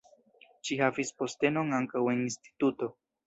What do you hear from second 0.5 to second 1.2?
Ŝi havis